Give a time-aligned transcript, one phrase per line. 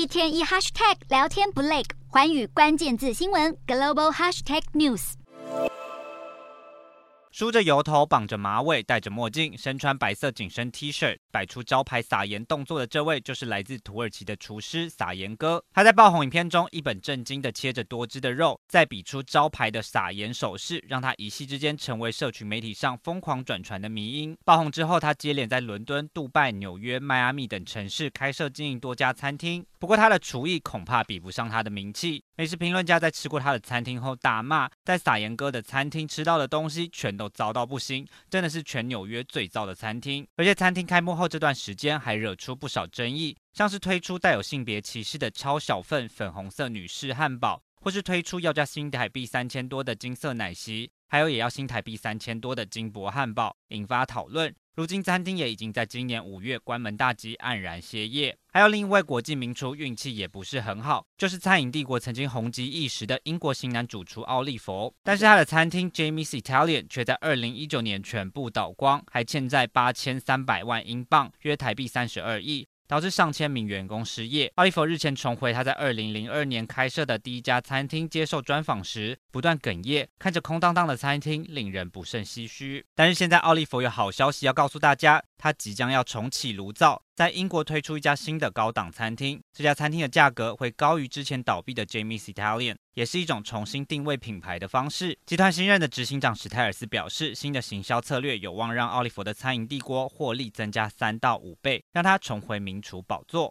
[0.00, 5.12] 一天一 hashtag 聊天不累，环宇关键字新闻 global hashtag news。
[7.30, 15.62] 梳着油头，绑着马尾，戴着墨镜，身穿白色紧身 T 恤，摆出招牌撒盐动作的这位，就是来自土耳其的厨师撒盐哥。
[15.72, 24.36] 他在爆红影片中一本正经的切着多汁的肉，再比出招牌的撒盐手势，让他一夕之间成为社群媒体上疯狂转传的迷因。
[24.44, 29.64] 爆红之后，他接连在伦敦、杜拜、纽约、迈阿密等城市开设经营多家餐厅。
[29.78, 32.22] 不过，他的厨艺恐怕比不上他的名气。
[32.36, 40.26] 美食评论家在吃过他的餐厅后大骂，在撒盐哥的餐厅吃到的东西全都糟到不行，真的是全纽约最糟的餐厅。
[40.36, 54.54] 而且餐厅开幕后后这段时间还惹出不少争议，像是推出带有性别歧视的超小份粉红色女士汉堡，或是推出要价新台币三千多的金色奶昔，还有也要新台币三千多的金箔汉堡，引发讨论。
[54.76, 58.36] 如今餐厅也已经在今年五月关门大吉，黯然歇业。
[58.52, 72.66] 还有另一位国际名厨运气也不是很好，就是餐饮帝国曾经红极一时的英国型男主厨奥利佛，但是他的餐厅 Jamie's Italian 却在二零一九年全部倒光，还欠债八千三百万英镑，约台币三十二亿。
[72.90, 74.50] 导致上千名员工失业。
[74.56, 82.84] 奥利弗日前重回他在二零零二年开设的第一家餐厅接受专访时，不断哽咽，看着空荡荡的餐厅，令人不胜唏嘘。
[82.96, 89.40] 但是现在奥利弗有好消息要告诉大家，他即将要重启炉灶，在英国推出一家新的高档餐厅。
[89.52, 92.74] 这家餐厅的价格会高于之前倒闭的 Jamie's Italian。
[93.00, 95.16] 也是一种重新定位品牌的方式。
[95.24, 103.48] 集团新任的执行长史泰尔斯表示，新的行销策略有望让奥利弗的餐饮帝国获利增加三到五倍，让他重回名厨宝座。